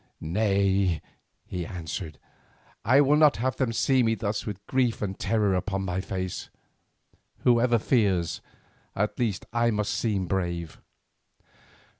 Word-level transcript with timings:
"Nay," 0.19 0.99
he 1.45 1.63
answered, 1.63 2.17
"I 2.83 3.01
will 3.01 3.17
not 3.17 3.37
have 3.37 3.57
them 3.57 3.71
see 3.71 4.01
me 4.01 4.15
thus 4.15 4.47
with 4.47 4.65
grief 4.65 4.99
and 4.99 5.19
terror 5.19 5.53
upon 5.53 5.83
my 5.83 6.01
face. 6.01 6.49
Whoever 7.43 7.77
fears, 7.77 8.41
at 8.95 9.19
least 9.19 9.45
I 9.53 9.69
must 9.69 9.93
seem 9.93 10.25
brave. 10.25 10.81